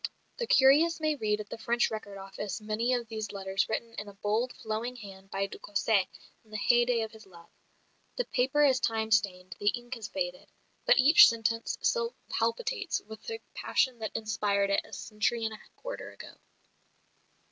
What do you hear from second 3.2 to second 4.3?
letters written in a